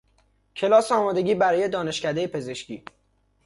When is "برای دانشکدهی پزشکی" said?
1.35-2.83